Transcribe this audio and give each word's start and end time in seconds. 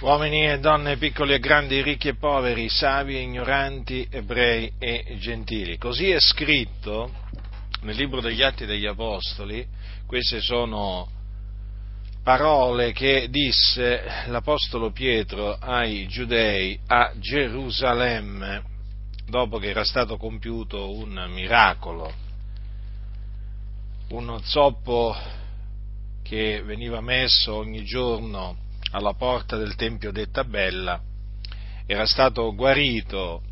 uomini 0.00 0.46
e 0.46 0.58
donne, 0.58 0.98
piccoli 0.98 1.32
e 1.32 1.38
grandi, 1.38 1.80
ricchi 1.80 2.08
e 2.08 2.16
poveri, 2.16 2.68
savi 2.68 3.16
e 3.16 3.20
ignoranti, 3.20 4.06
ebrei 4.10 4.72
e 4.78 5.16
gentili. 5.18 5.78
Così 5.78 6.10
è 6.10 6.20
scritto 6.20 7.10
nel 7.80 7.96
libro 7.96 8.20
degli 8.20 8.42
Atti 8.42 8.66
degli 8.66 8.86
Apostoli, 8.86 9.66
queste 10.06 10.40
sono 10.40 11.08
parole 12.22 12.92
che 12.92 13.28
disse 13.30 14.24
l'Apostolo 14.26 14.90
Pietro 14.90 15.54
ai 15.54 16.06
giudei 16.08 16.78
a 16.88 17.12
Gerusalemme, 17.16 18.62
dopo 19.26 19.58
che 19.58 19.70
era 19.70 19.84
stato 19.84 20.18
compiuto 20.18 20.94
un 20.94 21.26
miracolo, 21.32 22.12
uno 24.08 24.40
zoppo 24.42 25.16
che 26.22 26.62
veniva 26.62 27.00
messo 27.00 27.54
ogni 27.54 27.82
giorno 27.84 28.64
alla 28.90 29.14
porta 29.14 29.56
del 29.56 29.74
Tempio 29.74 30.12
detta 30.12 30.44
Bella, 30.44 31.00
era 31.86 32.06
stato 32.06 32.54
guarito 32.54 33.42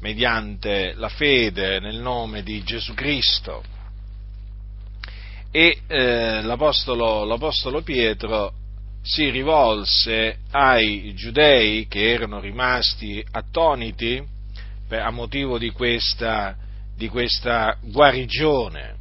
mediante 0.00 0.94
la 0.94 1.08
fede 1.08 1.80
nel 1.80 1.98
nome 1.98 2.42
di 2.42 2.62
Gesù 2.62 2.94
Cristo. 2.94 3.62
E 5.50 5.80
eh, 5.86 6.42
l'apostolo, 6.42 7.24
l'apostolo 7.24 7.82
Pietro 7.82 8.54
si 9.02 9.30
rivolse 9.30 10.38
ai 10.50 11.12
giudei 11.14 11.86
che 11.88 12.12
erano 12.12 12.38
rimasti 12.38 13.24
attoniti 13.30 14.22
a 14.90 15.10
motivo 15.10 15.58
di 15.58 15.70
questa, 15.70 16.56
di 16.96 17.08
questa 17.08 17.76
guarigione 17.80 18.99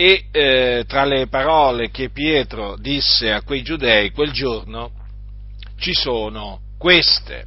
e 0.00 0.26
eh, 0.30 0.84
tra 0.86 1.04
le 1.04 1.26
parole 1.26 1.90
che 1.90 2.10
Pietro 2.10 2.76
disse 2.76 3.32
a 3.32 3.42
quei 3.42 3.62
giudei 3.62 4.12
quel 4.12 4.30
giorno 4.30 4.92
ci 5.76 5.92
sono 5.92 6.60
queste. 6.78 7.46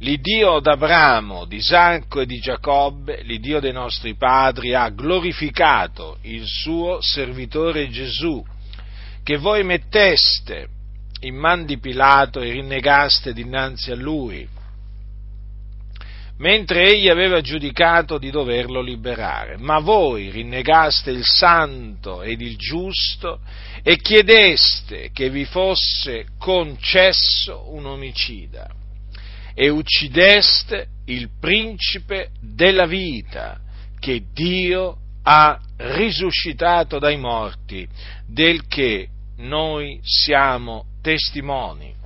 L'Iddio 0.00 0.58
d'Abramo, 0.58 1.44
di 1.44 1.58
Isacco 1.58 2.18
e 2.18 2.26
di 2.26 2.40
Giacobbe, 2.40 3.22
l'Iddio 3.22 3.60
dei 3.60 3.70
nostri 3.70 4.16
padri, 4.16 4.74
ha 4.74 4.88
glorificato 4.88 6.18
il 6.22 6.42
suo 6.44 7.00
servitore 7.00 7.88
Gesù, 7.88 8.44
che 9.22 9.36
voi 9.36 9.62
metteste 9.62 10.66
in 11.20 11.36
man 11.36 11.64
di 11.64 11.78
Pilato 11.78 12.40
e 12.40 12.50
rinnegaste 12.50 13.32
dinanzi 13.32 13.92
a 13.92 13.94
lui 13.94 14.44
mentre 16.42 16.90
egli 16.90 17.08
aveva 17.08 17.40
giudicato 17.40 18.18
di 18.18 18.30
doverlo 18.30 18.80
liberare. 18.80 19.56
Ma 19.56 19.78
voi 19.78 20.28
rinnegaste 20.28 21.12
il 21.12 21.24
santo 21.24 22.20
ed 22.20 22.40
il 22.40 22.56
giusto 22.56 23.38
e 23.82 23.96
chiedeste 23.96 25.10
che 25.12 25.30
vi 25.30 25.44
fosse 25.44 26.26
concesso 26.38 27.72
un 27.72 27.86
omicida 27.86 28.68
e 29.54 29.68
uccideste 29.68 30.88
il 31.06 31.30
principe 31.38 32.30
della 32.40 32.86
vita 32.86 33.60
che 34.00 34.24
Dio 34.32 34.96
ha 35.22 35.56
risuscitato 35.76 36.98
dai 36.98 37.18
morti, 37.18 37.86
del 38.26 38.66
che 38.66 39.08
noi 39.36 40.00
siamo 40.02 40.86
testimoni. 41.00 42.01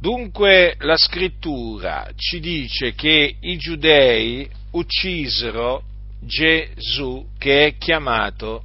Dunque 0.00 0.76
la 0.78 0.96
scrittura 0.96 2.10
ci 2.16 2.40
dice 2.40 2.94
che 2.94 3.36
i 3.38 3.58
giudei 3.58 4.48
uccisero 4.70 5.82
Gesù 6.22 7.28
che 7.36 7.66
è 7.66 7.76
chiamato 7.76 8.64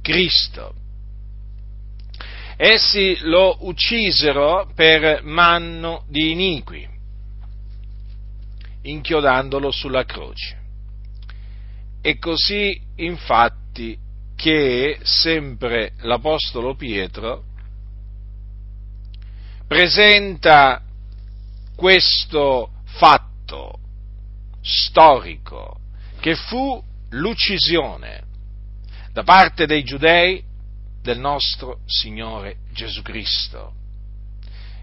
Cristo. 0.00 0.74
Essi 2.56 3.18
lo 3.20 3.58
uccisero 3.66 4.72
per 4.74 5.22
manno 5.24 6.04
di 6.08 6.30
iniqui, 6.30 6.88
inchiodandolo 8.80 9.70
sulla 9.70 10.06
croce. 10.06 10.56
E 12.00 12.18
così 12.18 12.80
infatti 12.96 13.98
che 14.34 14.98
sempre 15.02 15.92
l'Apostolo 15.98 16.74
Pietro 16.74 17.44
presenta 19.72 20.82
questo 21.74 22.72
fatto 22.84 23.78
storico 24.60 25.80
che 26.20 26.34
fu 26.34 26.84
l'uccisione 27.08 28.22
da 29.14 29.22
parte 29.22 29.64
dei 29.64 29.82
giudei 29.82 30.44
del 31.00 31.18
nostro 31.18 31.78
Signore 31.86 32.56
Gesù 32.72 33.00
Cristo. 33.00 33.72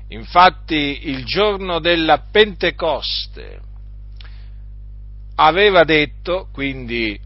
Infatti 0.07 1.07
il 1.07 1.23
giorno 1.23 1.77
della 1.77 2.25
Pentecoste 2.31 3.59
aveva 5.35 5.83
detto, 5.83 6.49
quindi 6.51 7.17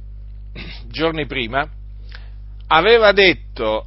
giorni 0.91 1.25
prima, 1.28 1.66
aveva 2.68 3.13
detto 3.13 3.42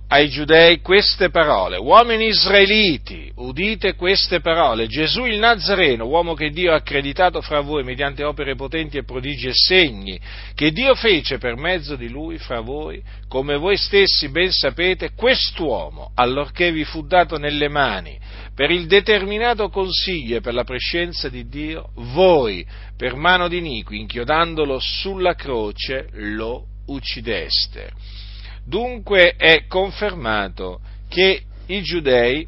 ai 0.08 0.28
giudei 0.28 0.80
queste 0.80 1.30
parole, 1.30 1.76
uomini 1.76 2.26
israeliti, 2.26 3.32
udite 3.36 3.96
queste 3.96 4.40
parole, 4.40 4.86
Gesù 4.86 5.24
il 5.24 5.38
Nazareno, 5.38 6.06
uomo 6.06 6.34
che 6.34 6.50
Dio 6.50 6.70
ha 6.72 6.76
accreditato 6.76 7.40
fra 7.40 7.60
voi 7.60 7.82
mediante 7.82 8.22
opere 8.22 8.54
potenti 8.54 8.96
e 8.96 9.02
prodigi 9.02 9.48
e 9.48 9.54
segni, 9.54 10.20
che 10.54 10.70
Dio 10.70 10.94
fece 10.94 11.38
per 11.38 11.56
mezzo 11.56 11.96
di 11.96 12.08
lui 12.08 12.38
fra 12.38 12.60
voi, 12.60 13.02
come 13.26 13.56
voi 13.56 13.76
stessi 13.76 14.28
ben 14.28 14.52
sapete, 14.52 15.10
quest'uomo, 15.16 16.12
allorché 16.14 16.70
vi 16.70 16.84
fu 16.84 17.04
dato 17.04 17.36
nelle 17.36 17.68
mani, 17.68 18.16
per 18.54 18.70
il 18.70 18.86
determinato 18.86 19.68
consiglio 19.68 20.36
e 20.36 20.40
per 20.40 20.54
la 20.54 20.64
prescenza 20.64 21.28
di 21.28 21.48
Dio, 21.48 21.90
voi, 21.94 22.64
per 22.96 23.16
mano 23.16 23.48
di 23.48 23.58
iniqui, 23.58 23.98
inchiodandolo 23.98 24.78
sulla 24.78 25.34
croce, 25.34 26.08
lo 26.12 26.66
uccideste 26.86 28.24
Dunque 28.66 29.36
è 29.36 29.66
confermato 29.68 30.80
che 31.08 31.44
i 31.66 31.82
giudei 31.82 32.46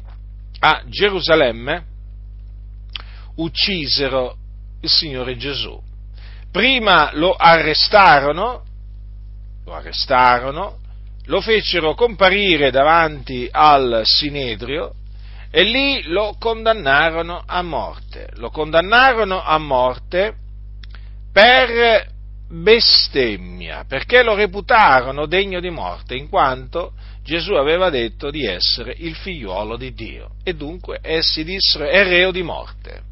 a 0.59 0.83
Gerusalemme 0.85 1.85
uccisero 3.35 4.35
il 4.81 4.89
Signore 4.89 5.37
Gesù. 5.37 5.81
Prima 6.51 7.11
lo 7.13 7.33
arrestarono, 7.35 8.63
lo 9.63 9.73
arrestarono, 9.73 10.77
lo 11.25 11.39
fecero 11.39 11.93
comparire 11.93 12.69
davanti 12.69 13.47
al 13.49 14.01
Sinedrio 14.03 14.95
e 15.49 15.63
lì 15.63 16.03
lo 16.03 16.35
condannarono 16.37 17.43
a 17.45 17.61
morte. 17.61 18.29
Lo 18.35 18.49
condannarono 18.49 19.41
a 19.41 19.57
morte 19.57 20.35
per 21.31 22.17
bestemmia, 22.49 23.85
perché 23.87 24.23
lo 24.23 24.33
reputarono 24.33 25.25
degno 25.25 25.59
di 25.59 25.69
morte, 25.69 26.15
in 26.15 26.27
quanto 26.29 26.93
Gesù 27.23 27.53
aveva 27.53 27.89
detto 27.89 28.31
di 28.31 28.45
essere 28.45 28.95
il 28.97 29.15
figliuolo 29.15 29.77
di 29.77 29.93
Dio, 29.93 30.31
e 30.43 30.55
dunque 30.55 30.99
essi 31.01 31.43
dissero 31.43 31.87
è 31.87 32.03
reo 32.03 32.31
di 32.31 32.41
morte. 32.41 33.07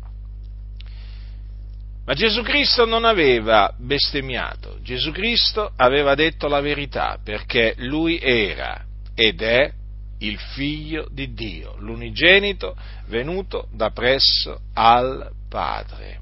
Ma 2.06 2.14
Gesù 2.14 2.42
Cristo 2.42 2.86
non 2.86 3.04
aveva 3.04 3.74
bestemmiato, 3.78 4.78
Gesù 4.82 5.12
Cristo 5.12 5.72
aveva 5.76 6.16
detto 6.16 6.48
la 6.48 6.62
verità, 6.62 7.20
perché 7.24 7.76
lui 7.78 8.18
era 8.20 8.86
ed 9.14 9.42
è 9.42 9.72
il 10.20 10.40
figlio 10.40 11.08
di 11.12 11.34
Dio, 11.34 11.76
l'unigenito 11.78 12.76
venuto 13.08 13.68
da 13.74 13.92
presso 13.92 14.62
al 14.74 15.30
Padre. 15.50 16.20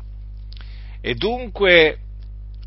E 1.02 1.14
dunque 1.14 2.00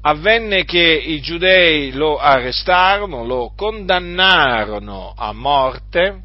avvenne 0.03 0.64
che 0.64 0.78
i 0.78 1.20
giudei 1.20 1.92
lo 1.92 2.19
arrestarono, 2.19 3.25
lo 3.25 3.53
condannarono 3.56 5.12
a 5.16 5.32
morte 5.32 6.22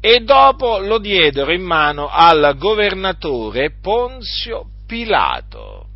e 0.00 0.20
dopo 0.20 0.78
lo 0.78 0.98
diedero 0.98 1.52
in 1.52 1.62
mano 1.62 2.08
al 2.08 2.54
governatore 2.56 3.72
Ponzio 3.80 4.66
Pilato, 4.86 5.86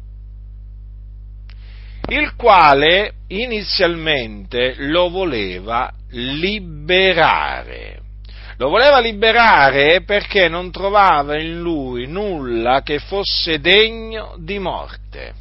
il 2.08 2.34
quale 2.36 3.14
inizialmente 3.28 4.74
lo 4.78 5.08
voleva 5.08 5.92
liberare. 6.10 8.00
Lo 8.58 8.69
voleva 8.69 9.00
liberare 9.00 10.02
perché 10.02 10.48
non 10.48 10.70
trovava 10.70 11.40
in 11.40 11.58
lui 11.58 12.06
nulla 12.06 12.82
che 12.82 12.98
fosse 12.98 13.58
degno 13.60 14.36
di 14.38 14.58
morte 14.58 15.40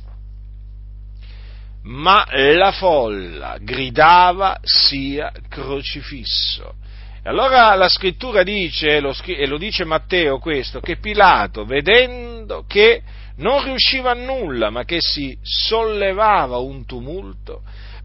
ma 1.83 2.25
la 2.31 2.71
folla 2.71 3.57
gridava 3.59 4.59
sia 4.61 5.31
crocifisso. 5.49 6.75
E 7.23 7.29
allora 7.29 7.75
la 7.75 7.89
scrittura 7.89 8.43
dice, 8.43 8.97
e 8.97 9.47
lo 9.47 9.57
dice 9.57 9.85
Matteo 9.85 10.39
questo, 10.39 10.79
che 10.79 10.97
Pilato, 10.97 11.65
vedendo 11.65 12.65
che 12.67 13.01
non 13.37 13.63
riusciva 13.63 14.11
a 14.11 14.15
nulla, 14.15 14.69
ma 14.69 14.83
che 14.85 14.97
si 14.99 15.37
sollevava 15.41 16.57
un 16.57 16.85
tumulto, 16.85 17.61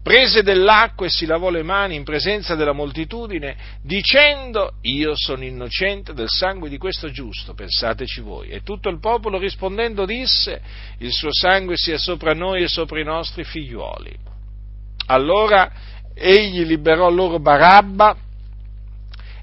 prese 0.07 0.41
dell'acqua 0.41 1.05
e 1.05 1.09
si 1.09 1.25
lavò 1.25 1.49
le 1.49 1.63
mani 1.63 1.95
in 1.95 2.05
presenza 2.05 2.55
della 2.55 2.71
moltitudine, 2.71 3.57
dicendo, 3.83 4.75
io 4.83 5.11
sono 5.17 5.43
innocente 5.43 6.13
del 6.13 6.29
sangue 6.29 6.69
di 6.69 6.77
questo 6.77 7.11
giusto, 7.11 7.53
pensateci 7.53 8.21
voi. 8.21 8.47
E 8.47 8.61
tutto 8.61 8.87
il 8.87 9.01
popolo 9.01 9.37
rispondendo 9.37 10.05
disse, 10.05 10.61
il 10.99 11.11
suo 11.11 11.27
sangue 11.33 11.75
sia 11.75 11.97
sopra 11.97 12.33
noi 12.33 12.63
e 12.63 12.69
sopra 12.69 13.01
i 13.01 13.03
nostri 13.03 13.43
figliuoli. 13.43 14.15
Allora 15.07 15.69
egli 16.13 16.63
liberò 16.63 17.09
loro 17.09 17.39
Barabba 17.39 18.15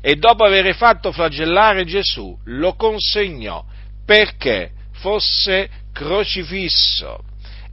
e 0.00 0.14
dopo 0.16 0.44
aver 0.44 0.74
fatto 0.76 1.12
flagellare 1.12 1.84
Gesù 1.84 2.38
lo 2.44 2.72
consegnò 2.72 3.62
perché 4.06 4.70
fosse 4.92 5.68
crocifisso. 5.92 7.18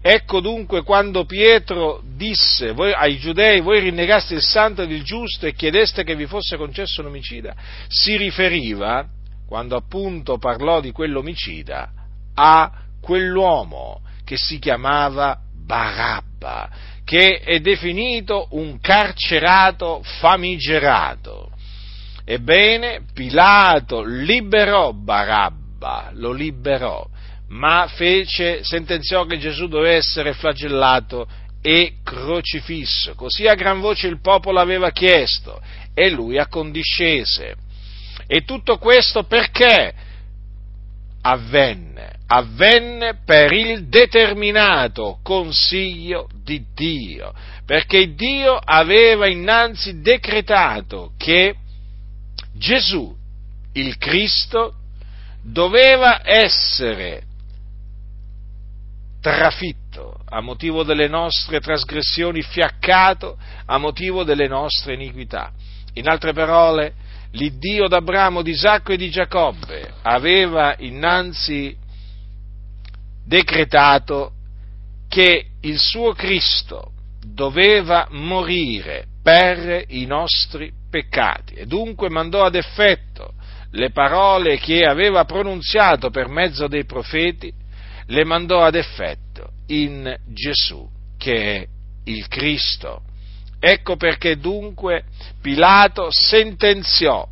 Ecco 0.04 0.40
dunque 0.40 0.82
quando 0.82 1.26
Pietro 1.26 2.02
disse 2.16 2.72
voi, 2.72 2.92
ai 2.92 3.20
giudei, 3.20 3.62
voi 3.62 3.82
rinnegaste 3.82 4.34
il 4.34 4.42
santo 4.42 4.82
ed 4.82 4.92
il 4.92 5.04
giusto 5.04 5.46
e 5.46 5.54
chiedeste 5.54 6.04
che 6.04 6.16
vi 6.16 6.26
fosse 6.26 6.58
concesso 6.58 7.02
un 7.02 7.08
omicida, 7.08 7.56
si 7.88 8.18
riferiva, 8.18 9.06
quando 9.48 9.76
appunto 9.76 10.40
parlò 10.40 10.82
di 10.82 10.92
quell'omicida, 10.92 11.92
a 12.34 12.72
quell'uomo 13.00 14.02
che 14.24 14.38
si 14.38 14.58
chiamava 14.58 15.38
Barabba, 15.54 16.70
che 17.04 17.40
è 17.40 17.60
definito 17.60 18.48
un 18.52 18.80
carcerato 18.80 20.02
famigerato. 20.20 21.52
Ebbene, 22.26 23.02
Pilato 23.14 24.02
liberò 24.04 24.94
Barabba, 24.94 26.10
lo 26.14 26.32
liberò, 26.32 27.06
ma 27.52 27.88
fece, 27.88 28.64
sentenziò 28.64 29.26
che 29.26 29.38
Gesù 29.38 29.68
doveva 29.68 29.96
essere 29.96 30.34
flagellato 30.34 31.28
e 31.62 31.96
crocifisso. 32.04 33.14
Così 33.16 33.48
a 33.48 33.56
gran 33.56 33.80
voce 33.82 34.08
il 34.08 34.22
popolo 34.22 34.60
aveva 34.60 34.92
chiesto 34.92 35.62
e 35.94 36.10
lui 36.10 36.38
accondiscese. 36.38 37.56
E 38.26 38.44
tutto 38.46 38.78
questo 38.78 39.24
perché 39.24 39.94
avvenne? 41.22 42.20
Avvenne 42.28 43.20
per 43.26 43.52
il 43.52 43.90
determinato 43.90 45.20
consiglio 45.22 46.30
di 46.42 46.64
Dio, 46.74 47.34
perché 47.66 48.14
Dio 48.14 48.56
aveva 48.56 49.28
innanzi 49.28 50.00
decretato 50.00 51.12
che 51.18 51.56
Gesù, 52.54 53.14
il 53.74 53.98
Cristo, 53.98 54.76
doveva 55.44 56.22
essere 56.24 57.24
trafitto 59.22 60.20
a 60.28 60.42
motivo 60.42 60.84
delle 60.84 61.08
nostre 61.08 61.60
trasgressioni, 61.62 62.42
fiaccato 62.42 63.38
a 63.66 63.78
motivo 63.78 64.24
delle 64.24 64.48
nostre 64.48 64.96
iniquità. 64.96 65.52
In 65.94 66.10
altre 66.10 66.34
parole, 66.34 66.94
l'Iddio 67.32 67.88
d'Abramo, 67.88 68.42
di 68.42 68.52
Isacco 68.52 68.92
e 68.92 68.98
di 68.98 69.10
Giacobbe 69.10 69.94
aveva 70.02 70.76
innanzi 70.80 71.78
decretato 73.26 74.34
che 75.08 75.46
il 75.62 75.78
suo 75.78 76.14
Cristo 76.14 76.92
doveva 77.24 78.08
morire 78.10 79.06
per 79.22 79.86
i 79.90 80.06
nostri 80.06 80.72
peccati 80.90 81.54
e 81.54 81.66
dunque 81.66 82.10
mandò 82.10 82.44
ad 82.44 82.56
effetto 82.56 83.34
le 83.72 83.92
parole 83.92 84.58
che 84.58 84.82
aveva 84.86 85.24
pronunziato 85.26 86.10
per 86.10 86.28
mezzo 86.28 86.68
dei 86.68 86.86
profeti 86.86 87.54
le 88.12 88.26
mandò 88.26 88.62
ad 88.64 88.76
effetto 88.76 89.52
in 89.68 90.14
Gesù, 90.28 90.88
che 91.18 91.56
è 91.56 91.68
il 92.06 92.28
Cristo. 92.28 93.04
Ecco 93.60 93.96
perché 93.96 94.38
dunque 94.38 95.06
Pilato 95.42 96.10
sentenziò 96.12 97.26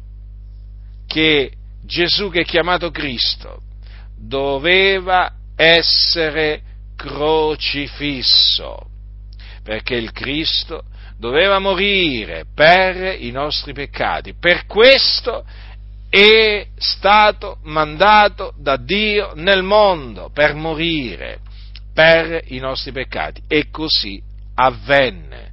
che 1.06 1.52
Gesù, 1.84 2.30
che 2.30 2.42
è 2.42 2.46
chiamato 2.46 2.92
Cristo, 2.92 3.62
doveva 4.16 5.34
essere 5.56 6.62
crocifisso, 6.96 8.78
perché 9.64 9.96
il 9.96 10.12
Cristo 10.12 10.84
doveva 11.18 11.60
morire 11.60 12.46
per 12.54 13.22
i 13.22 13.32
nostri 13.32 13.74
peccati. 13.74 14.34
Per 14.34 14.66
questo 14.66 15.44
è 16.10 16.68
stato 16.80 17.58
mandato 17.64 18.54
da 18.58 18.78
Dio 18.78 19.34
nel 19.36 19.64
mondo 19.64 20.30
per 20.34 20.54
morire 20.56 21.40
per 21.94 22.44
i 22.48 22.60
nostri 22.60 22.92
peccati 22.92 23.42
e 23.48 23.70
così 23.70 24.22
avvenne. 24.56 25.52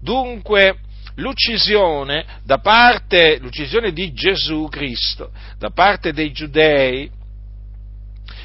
Dunque 0.00 0.78
l'uccisione, 1.16 2.24
parte, 2.58 3.38
l'uccisione 3.38 3.92
di 3.92 4.12
Gesù 4.12 4.68
Cristo 4.68 5.30
da 5.58 5.70
parte 5.70 6.12
dei 6.12 6.32
giudei 6.32 7.10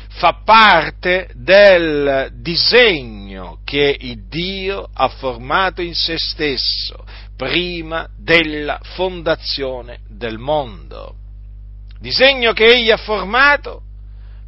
fa 0.10 0.42
parte 0.44 1.30
del 1.36 2.30
disegno 2.34 3.60
che 3.64 3.96
Dio 4.28 4.90
ha 4.94 5.08
formato 5.08 5.82
in 5.82 5.94
se 5.94 6.18
stesso 6.18 7.06
prima 7.38 8.08
della 8.18 8.80
fondazione 8.84 10.02
del 10.10 10.38
mondo 10.38 11.16
disegno 12.00 12.54
che 12.54 12.66
egli 12.66 12.92
ha 12.92 12.98
formato 12.98 13.84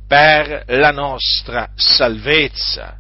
per 0.08 0.66
la 0.68 0.92
nostra 0.92 1.70
salvezza. 1.76 2.98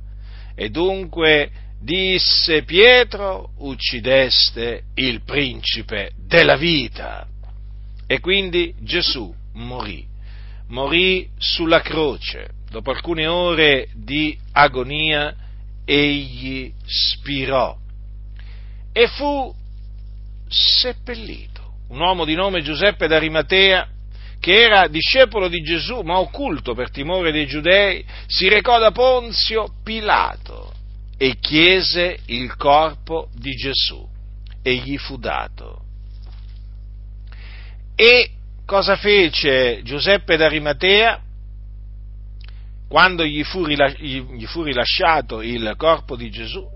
E 0.56 0.70
dunque 0.70 1.50
disse 1.80 2.64
Pietro, 2.64 3.52
uccideste 3.58 4.84
il 4.96 5.24
principe 5.24 6.12
della 6.18 6.56
vita. 6.56 7.26
E 8.06 8.20
quindi 8.20 8.74
Gesù 8.80 9.34
morì, 9.54 10.06
morì 10.68 11.28
sulla 11.38 11.82
croce. 11.82 12.50
Dopo 12.70 12.92
alcune 12.92 13.28
ore 13.28 13.90
di 13.94 14.38
agonia 14.54 15.36
egli 15.84 16.72
spirò 16.86 17.78
e 18.94 19.08
fu 19.08 19.54
seppellito. 20.48 21.60
Un 21.90 22.00
uomo 22.00 22.24
di 22.26 22.36
nome 22.36 22.62
Giuseppe 22.62 23.08
d'Arimatea 23.08 23.88
che 24.42 24.64
era 24.64 24.88
discepolo 24.88 25.48
di 25.48 25.62
Gesù, 25.62 26.02
ma 26.02 26.18
occulto 26.18 26.74
per 26.74 26.90
timore 26.90 27.32
dei 27.32 27.46
giudei, 27.46 28.04
si 28.26 28.50
recò 28.50 28.80
da 28.80 28.90
Ponzio 28.90 29.76
Pilato 29.84 30.74
e 31.16 31.38
chiese 31.40 32.18
il 32.26 32.56
corpo 32.56 33.30
di 33.36 33.52
Gesù 33.52 34.04
e 34.64 34.74
gli 34.78 34.98
fu 34.98 35.18
dato. 35.18 35.84
E 37.96 38.32
cosa 38.66 38.96
fece 38.96 39.82
Giuseppe 39.84 40.38
d'Arimatea? 40.38 41.22
Quando 42.90 43.24
gli 43.24 43.44
fu, 43.44 43.64
rilasciato 43.64 45.44
il 45.44 45.76
corpo 45.78 46.16
di 46.16 46.32
Gesù, 46.32 46.68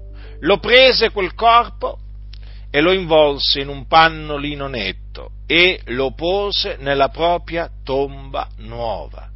lo 0.42 0.60
prese 0.60 1.10
quel 1.10 1.34
corpo 1.34 1.98
e 2.76 2.82
lo 2.82 2.92
involse 2.92 3.62
in 3.62 3.70
un 3.70 3.88
panno 3.88 4.36
lino 4.36 4.68
netto 4.68 5.30
e 5.48 5.80
lo 5.86 6.12
pose 6.12 6.76
nella 6.78 7.08
propria 7.08 7.70
tomba 7.86 8.50
nuova, 8.58 9.30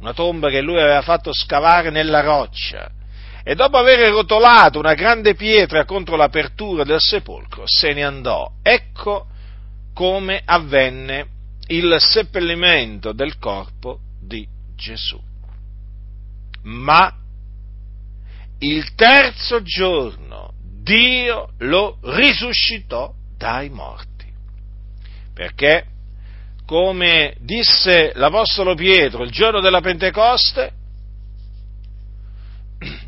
una 0.00 0.12
tomba 0.12 0.48
che 0.48 0.60
lui 0.60 0.80
aveva 0.80 1.00
fatto 1.00 1.32
scavare 1.32 1.90
nella 1.90 2.20
roccia. 2.20 2.90
E 3.44 3.54
dopo 3.54 3.76
aver 3.76 4.10
rotolato 4.10 4.80
una 4.80 4.94
grande 4.94 5.36
pietra 5.36 5.84
contro 5.84 6.16
l'apertura 6.16 6.82
del 6.82 6.98
sepolcro, 6.98 7.62
se 7.64 7.92
ne 7.92 8.02
andò. 8.02 8.54
Ecco 8.60 9.26
come 9.94 10.42
avvenne 10.44 11.28
il 11.68 11.94
seppellimento 11.96 13.12
del 13.12 13.38
corpo 13.38 14.00
di 14.20 14.44
Gesù. 14.74 15.20
Ma 16.64 17.14
il 18.58 18.94
terzo 18.96 19.62
giorno 19.62 20.54
Dio 20.90 21.50
lo 21.58 21.98
risuscitò 22.02 23.12
dai 23.36 23.68
morti. 23.68 24.26
Perché, 25.32 25.84
come 26.66 27.36
disse 27.38 28.10
l'Apostolo 28.16 28.74
Pietro 28.74 29.22
il 29.22 29.30
giorno 29.30 29.60
della 29.60 29.80
Pentecoste, 29.80 30.72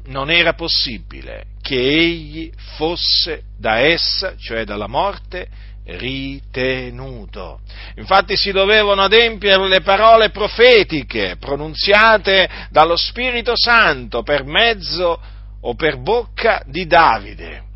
non 0.06 0.30
era 0.30 0.52
possibile 0.52 1.46
che 1.60 1.76
egli 1.76 2.52
fosse 2.76 3.42
da 3.58 3.78
essa, 3.78 4.36
cioè 4.36 4.64
dalla 4.64 4.86
morte, 4.86 5.48
ritenuto. 5.84 7.62
Infatti 7.96 8.36
si 8.36 8.52
dovevano 8.52 9.02
adempiere 9.02 9.66
le 9.66 9.80
parole 9.80 10.30
profetiche 10.30 11.36
pronunziate 11.36 12.68
dallo 12.70 12.94
Spirito 12.94 13.54
Santo 13.56 14.22
per 14.22 14.44
mezzo 14.44 15.20
o 15.60 15.74
per 15.74 15.98
bocca 15.98 16.62
di 16.64 16.86
Davide. 16.86 17.70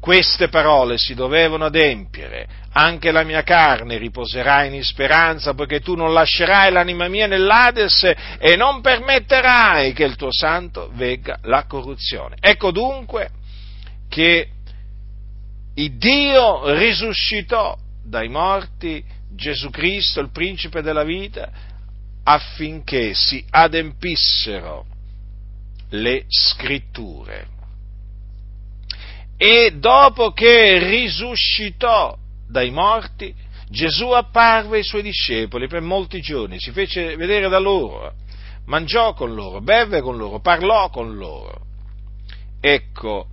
Queste 0.00 0.48
parole 0.48 0.96
si 0.96 1.12
dovevano 1.14 1.66
adempiere. 1.66 2.48
Anche 2.72 3.10
la 3.10 3.22
mia 3.22 3.42
carne 3.42 3.98
riposerà 3.98 4.64
in 4.64 4.82
speranza, 4.82 5.52
poiché 5.52 5.80
tu 5.80 5.94
non 5.94 6.14
lascerai 6.14 6.72
l'anima 6.72 7.06
mia 7.08 7.26
nell'Ades 7.26 8.10
e 8.38 8.56
non 8.56 8.80
permetterai 8.80 9.92
che 9.92 10.04
il 10.04 10.16
tuo 10.16 10.32
santo, 10.32 10.90
vegga 10.94 11.38
la 11.42 11.66
corruzione. 11.66 12.36
Ecco 12.40 12.70
dunque 12.70 13.28
che, 14.08 14.48
Dio 15.74 16.74
risuscitò 16.74 17.76
dai 18.02 18.28
morti 18.28 19.04
Gesù 19.34 19.70
Cristo, 19.70 20.20
il 20.20 20.30
principe 20.30 20.82
della 20.82 21.04
vita, 21.04 21.50
affinché 22.24 23.12
si 23.14 23.44
adempissero 23.50 24.86
le 25.90 26.24
scritture. 26.28 27.58
E 29.42 29.72
dopo 29.78 30.32
che 30.32 30.86
risuscitò 30.86 32.14
dai 32.46 32.70
morti, 32.70 33.34
Gesù 33.70 34.10
apparve 34.10 34.76
ai 34.76 34.84
suoi 34.84 35.00
discepoli 35.00 35.66
per 35.66 35.80
molti 35.80 36.20
giorni, 36.20 36.58
si 36.58 36.72
fece 36.72 37.16
vedere 37.16 37.48
da 37.48 37.58
loro, 37.58 38.12
mangiò 38.66 39.14
con 39.14 39.32
loro, 39.32 39.62
bevve 39.62 40.02
con 40.02 40.18
loro, 40.18 40.40
parlò 40.40 40.90
con 40.90 41.16
loro. 41.16 41.58
Ecco, 42.60 43.28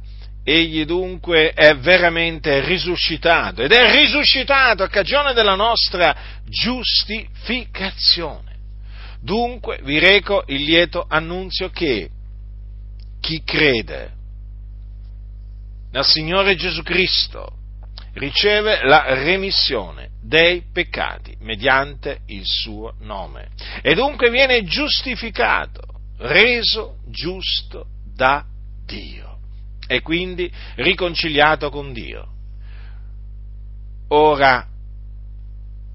egli 0.45 0.85
dunque 0.85 1.51
è 1.51 1.75
veramente 1.75 2.65
risuscitato 2.65 3.61
ed 3.61 3.73
è 3.73 3.93
risuscitato 3.93 4.83
a 4.83 4.87
cagione 4.87 5.33
della 5.33 5.55
nostra 5.55 6.15
giustificazione. 6.45 8.55
Dunque 9.19 9.81
vi 9.83 9.99
reco 9.99 10.45
il 10.47 10.63
lieto 10.63 11.05
annunzio 11.05 11.69
che 11.69 12.09
chi 13.19 13.43
crede 13.43 14.15
nel 15.97 16.05
Signore 16.05 16.55
Gesù 16.55 16.83
Cristo 16.83 17.53
riceve 18.13 18.83
la 18.83 19.15
remissione 19.15 20.09
dei 20.21 20.61
peccati 20.71 21.35
mediante 21.39 22.19
il 22.27 22.43
suo 22.45 22.93
nome 22.99 23.49
e 23.81 23.95
dunque 23.95 24.29
viene 24.29 24.63
giustificato, 24.63 25.81
reso 26.17 26.97
giusto 27.07 27.87
da 28.13 28.45
Dio 28.85 29.39
e 29.87 30.01
quindi 30.01 30.51
riconciliato 30.75 31.71
con 31.71 31.93
Dio. 31.93 32.27
Ora, 34.09 34.67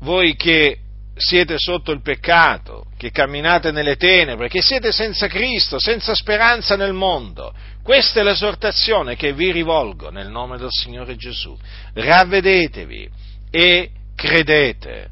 voi 0.00 0.34
che 0.34 0.80
siete 1.16 1.56
sotto 1.58 1.92
il 1.92 2.00
peccato, 2.00 2.86
che 2.96 3.10
camminate 3.10 3.70
nelle 3.70 3.96
tenebre, 3.96 4.48
che 4.48 4.62
siete 4.62 4.92
senza 4.92 5.26
Cristo, 5.26 5.78
senza 5.78 6.14
speranza 6.14 6.76
nel 6.76 6.92
mondo. 6.92 7.52
Questa 7.82 8.20
è 8.20 8.22
l'esortazione 8.22 9.16
che 9.16 9.32
vi 9.32 9.50
rivolgo 9.50 10.10
nel 10.10 10.28
nome 10.28 10.56
del 10.56 10.70
Signore 10.70 11.16
Gesù. 11.16 11.56
Ravvedetevi 11.94 13.08
e 13.50 13.90
credete 14.14 15.08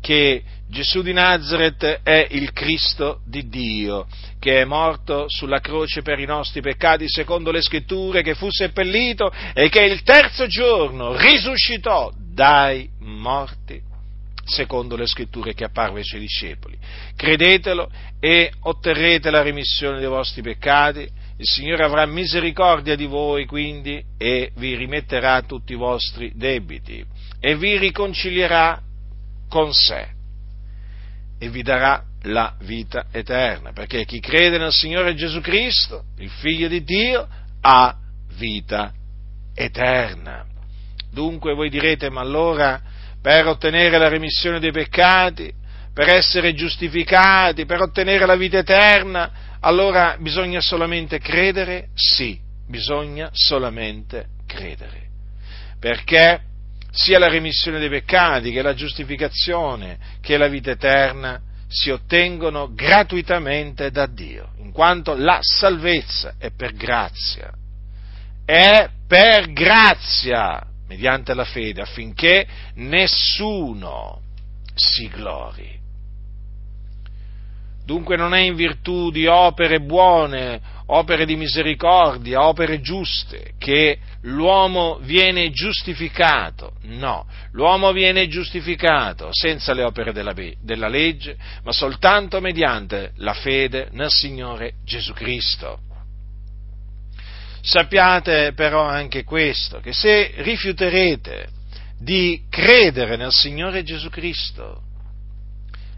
che 0.00 0.42
Gesù 0.68 1.02
di 1.02 1.12
Nazareth 1.12 2.00
è 2.02 2.26
il 2.30 2.52
Cristo 2.52 3.20
di 3.26 3.48
Dio, 3.48 4.06
che 4.40 4.62
è 4.62 4.64
morto 4.64 5.26
sulla 5.28 5.60
croce 5.60 6.02
per 6.02 6.18
i 6.18 6.24
nostri 6.24 6.60
peccati 6.60 7.08
secondo 7.08 7.50
le 7.50 7.62
scritture, 7.62 8.22
che 8.22 8.34
fu 8.34 8.48
seppellito 8.50 9.30
e 9.54 9.68
che 9.68 9.82
il 9.82 10.02
terzo 10.02 10.46
giorno 10.46 11.16
risuscitò 11.16 12.10
dai 12.16 12.88
morti 13.00 13.90
secondo 14.52 14.96
le 14.96 15.06
scritture 15.06 15.54
che 15.54 15.64
apparve 15.64 16.00
ai 16.00 16.04
suoi 16.04 16.20
discepoli. 16.20 16.78
Credetelo 17.16 17.90
e 18.20 18.52
otterrete 18.60 19.30
la 19.30 19.42
remissione 19.42 19.98
dei 19.98 20.08
vostri 20.08 20.42
peccati, 20.42 21.00
il 21.00 21.46
Signore 21.48 21.84
avrà 21.84 22.06
misericordia 22.06 22.94
di 22.94 23.06
voi 23.06 23.46
quindi 23.46 24.02
e 24.16 24.52
vi 24.56 24.76
rimetterà 24.76 25.42
tutti 25.42 25.72
i 25.72 25.76
vostri 25.76 26.32
debiti 26.34 27.04
e 27.40 27.56
vi 27.56 27.78
riconcilierà 27.78 28.80
con 29.48 29.72
sé 29.72 30.08
e 31.38 31.48
vi 31.48 31.62
darà 31.62 32.04
la 32.26 32.54
vita 32.60 33.06
eterna, 33.10 33.72
perché 33.72 34.04
chi 34.04 34.20
crede 34.20 34.58
nel 34.58 34.70
Signore 34.70 35.16
Gesù 35.16 35.40
Cristo, 35.40 36.04
il 36.18 36.30
Figlio 36.30 36.68
di 36.68 36.84
Dio, 36.84 37.26
ha 37.60 37.96
vita 38.36 38.92
eterna. 39.54 40.46
Dunque 41.10 41.54
voi 41.54 41.68
direte, 41.68 42.10
ma 42.10 42.20
allora 42.20 42.80
per 43.22 43.46
ottenere 43.46 43.96
la 43.98 44.08
remissione 44.08 44.58
dei 44.58 44.72
peccati, 44.72 45.50
per 45.94 46.08
essere 46.08 46.54
giustificati, 46.54 47.64
per 47.64 47.80
ottenere 47.80 48.26
la 48.26 48.34
vita 48.34 48.58
eterna, 48.58 49.30
allora 49.60 50.16
bisogna 50.18 50.60
solamente 50.60 51.20
credere? 51.20 51.88
Sì, 51.94 52.38
bisogna 52.66 53.30
solamente 53.32 54.26
credere. 54.46 55.10
Perché 55.78 56.40
sia 56.90 57.18
la 57.18 57.28
remissione 57.28 57.78
dei 57.78 57.88
peccati 57.88 58.50
che 58.50 58.60
la 58.60 58.74
giustificazione 58.74 59.98
che 60.20 60.36
la 60.36 60.48
vita 60.48 60.72
eterna 60.72 61.40
si 61.68 61.90
ottengono 61.90 62.74
gratuitamente 62.74 63.90
da 63.90 64.06
Dio, 64.06 64.50
in 64.58 64.72
quanto 64.72 65.14
la 65.14 65.38
salvezza 65.40 66.34
è 66.38 66.50
per 66.50 66.74
grazia. 66.74 67.50
È 68.44 68.88
per 69.06 69.52
grazia 69.52 70.66
mediante 70.92 71.32
la 71.32 71.44
fede, 71.44 71.80
affinché 71.80 72.46
nessuno 72.74 74.20
si 74.74 75.08
glori. 75.08 75.80
Dunque 77.84 78.16
non 78.16 78.34
è 78.34 78.40
in 78.40 78.54
virtù 78.54 79.10
di 79.10 79.26
opere 79.26 79.80
buone, 79.80 80.60
opere 80.86 81.24
di 81.24 81.34
misericordia, 81.34 82.46
opere 82.46 82.80
giuste, 82.80 83.54
che 83.58 83.98
l'uomo 84.22 84.98
viene 85.02 85.50
giustificato. 85.50 86.74
No, 86.82 87.26
l'uomo 87.52 87.90
viene 87.92 88.28
giustificato 88.28 89.30
senza 89.32 89.72
le 89.72 89.82
opere 89.82 90.12
della, 90.12 90.34
della 90.60 90.88
legge, 90.88 91.36
ma 91.64 91.72
soltanto 91.72 92.40
mediante 92.40 93.12
la 93.16 93.34
fede 93.34 93.88
nel 93.92 94.10
Signore 94.10 94.74
Gesù 94.84 95.12
Cristo. 95.12 95.80
Sappiate 97.62 98.54
però 98.54 98.82
anche 98.82 99.22
questo, 99.22 99.78
che 99.78 99.92
se 99.92 100.32
rifiuterete 100.38 101.48
di 101.96 102.42
credere 102.50 103.16
nel 103.16 103.30
Signore 103.30 103.84
Gesù 103.84 104.08
Cristo, 104.10 104.82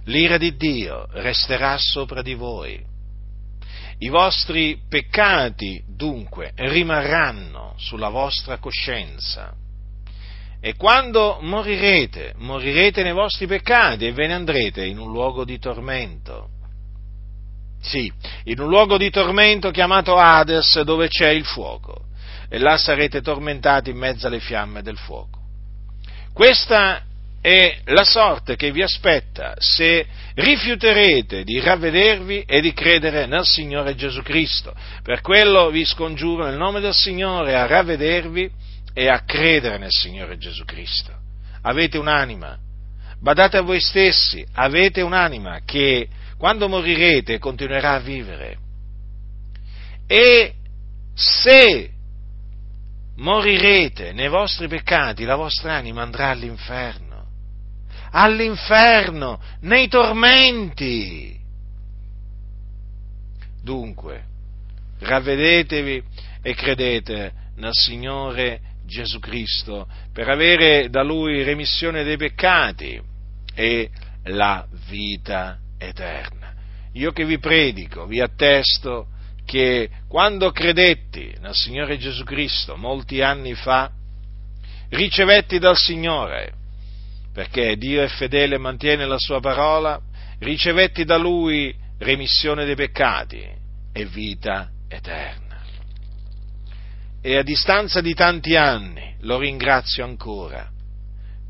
l'ira 0.04 0.37
di 0.37 0.56
Dio 0.56 1.06
resterà 1.12 1.78
sopra 1.78 2.21
di 2.21 2.35
voi. 2.35 2.78
I 3.97 4.09
vostri 4.11 4.78
peccati 4.87 5.83
dunque 5.88 6.52
rimarranno 6.54 7.75
sulla 7.78 8.11
vostra 8.11 8.59
coscienza. 8.59 9.54
E 10.61 10.75
quando 10.76 11.38
morirete, 11.40 12.35
morirete 12.37 13.02
nei 13.02 13.12
vostri 13.12 13.47
peccati 13.47 14.06
e 14.06 14.12
ve 14.12 14.26
ne 14.26 14.35
andrete 14.35 14.85
in 14.85 14.99
un 14.99 15.11
luogo 15.11 15.44
di 15.44 15.59
tormento. 15.59 16.54
Sì, 17.85 18.11
in 18.45 18.61
un 18.61 18.69
luogo 18.69 18.97
di 18.97 19.11
tormento 19.11 19.71
chiamato 19.71 20.17
Hades 20.17 20.81
dove 20.81 21.09
c'è 21.09 21.29
il 21.29 21.45
fuoco 21.45 22.07
e 22.49 22.59
là 22.59 22.79
sarete 22.79 23.21
tormentati 23.21 23.91
in 23.91 23.99
mezzo 23.99 24.26
alle 24.26 24.41
fiamme 24.41 24.81
del 24.81 24.97
fuoco. 24.97 25.38
Questa 26.33 27.03
è 27.43 27.81
la 27.85 28.05
sorte 28.05 28.57
che 28.57 28.73
vi 28.73 28.81
aspetta 28.81 29.55
se 29.59 30.07
rifiuterete 30.35 31.45
di 31.45 31.61
ravvedervi 31.61 32.45
e 32.47 32.62
di 32.62 32.73
credere 32.73 33.26
nel 33.26 33.45
Signore 33.45 33.95
Gesù 33.95 34.23
Cristo. 34.23 34.75
Per 35.03 35.21
quello 35.21 35.69
vi 35.69 35.85
scongiuro 35.85 36.47
nel 36.47 36.57
nome 36.57 36.81
del 36.81 36.95
Signore 36.95 37.55
a 37.55 37.67
ravvedervi 37.67 38.50
e 38.95 39.09
a 39.09 39.25
credere 39.25 39.76
nel 39.76 39.93
Signore 39.93 40.38
Gesù 40.38 40.64
Cristo. 40.64 41.12
Avete 41.61 41.99
un'anima, 41.99 42.57
badate 43.21 43.59
a 43.59 43.62
voi 43.62 43.81
stessi, 43.81 44.43
avete 44.55 45.03
un'anima 45.03 45.61
che 45.67 46.09
quando 46.37 46.69
morirete 46.69 47.38
continuerà 47.38 47.93
a 47.93 48.00
vivere. 48.00 48.59
E 50.07 50.55
se 51.14 51.91
morirete 53.17 54.12
nei 54.12 54.29
vostri 54.29 54.69
peccati, 54.69 55.25
la 55.25 55.37
vostra 55.37 55.75
anima 55.75 56.03
andrà 56.03 56.31
all'inferno. 56.31 57.12
All'inferno, 58.11 59.41
nei 59.61 59.88
tormenti. 59.88 61.41
Dunque, 63.62 64.25
ravvedetevi 64.99 66.03
e 66.43 66.55
credete 66.55 67.33
nel 67.57 67.73
Signore 67.73 68.61
Gesù 68.87 69.19
Cristo 69.19 69.88
per 70.12 70.29
avere 70.29 70.91
da 70.91 71.03
Lui 71.03 71.43
remissione 71.43 72.05
dei 72.05 72.17
peccati 72.17 73.00
e 73.55 73.91
la 74.25 74.67
vita 74.88 75.59
eterna. 75.87 76.53
Io 76.93 77.12
che 77.12 77.25
vi 77.25 77.38
predico, 77.38 78.07
vi 78.07 78.21
attesto 78.21 79.09
che 79.45 79.91
quando 80.09 80.50
credetti 80.50 81.35
nel 81.41 81.55
Signore 81.55 81.99
Gesù 81.99 82.25
Cristo 82.25 82.76
molti 82.76 83.21
anni 83.21 83.55
fa, 83.55 83.91
ricevetti 84.91 85.59
dal 85.59 85.76
Signore, 85.76 86.53
perché 87.33 87.76
Dio 87.76 88.03
è 88.03 88.09
fedele 88.09 88.55
e 88.55 88.59
mantiene 88.59 89.07
la 89.07 89.19
sua 89.19 89.41
parola, 89.41 90.00
ricevetti 90.38 91.05
da 91.05 91.17
Lui 91.17 91.75
remissione 91.99 92.64
dei 92.64 92.76
peccati 92.76 93.45
e 93.93 94.05
vita 94.07 94.71
eterna. 94.88 95.62
E 97.21 97.37
a 97.37 97.43
distanza 97.43 98.00
di 98.00 98.14
tanti 98.14 98.55
anni 98.55 99.17
lo 99.21 99.38
ringrazio 99.38 100.05
ancora 100.05 100.71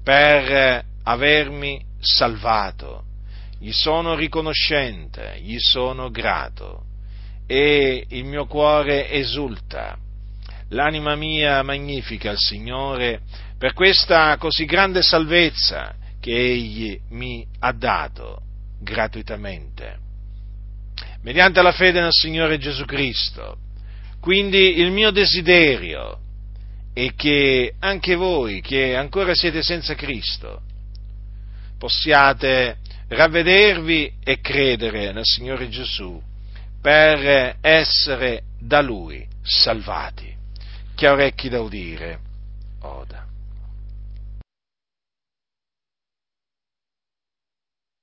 per 0.03 0.85
avermi 1.03 1.85
salvato 1.99 3.04
gli 3.65 3.73
sono 3.73 4.15
riconoscente, 4.15 5.39
gli 5.41 5.59
sono 5.59 6.11
grato 6.11 6.83
e 7.47 8.05
il 8.11 8.25
mio 8.27 8.45
cuore 8.45 9.11
esulta 9.11 9.97
l'anima 10.69 11.15
mia 11.15 11.63
magnifica 11.63 12.31
il 12.31 12.37
Signore 12.37 13.23
per 13.57 13.73
questa 13.73 14.37
così 14.37 14.67
grande 14.67 15.01
salvezza 15.01 15.95
che 16.21 16.37
Egli 16.37 17.01
mi 17.13 17.47
ha 17.61 17.73
dato 17.73 18.43
gratuitamente, 18.83 19.97
mediante 21.23 21.63
la 21.63 21.73
fede 21.73 22.03
nel 22.03 22.13
Signore 22.13 22.59
Gesù 22.59 22.85
Cristo. 22.85 23.57
Quindi 24.21 24.79
il 24.79 24.91
mio 24.91 25.11
desiderio 25.11 26.19
è 26.93 27.15
che 27.15 27.73
anche 27.79 28.15
voi, 28.15 28.61
che 28.61 28.95
ancora 28.95 29.35
siete 29.35 29.63
senza 29.63 29.95
Cristo, 29.95 30.61
possiate 31.79 32.79
ravvedervi 33.09 34.13
e 34.23 34.41
credere 34.41 35.13
nel 35.13 35.25
Signore 35.25 35.69
Gesù 35.69 36.21
per 36.81 37.57
essere 37.61 38.43
da 38.59 38.81
Lui 38.81 39.27
salvati. 39.43 40.33
Chi 40.95 41.07
ha 41.07 41.13
orecchi 41.13 41.49
da 41.49 41.61
udire, 41.61 42.19
oda. 42.81 43.24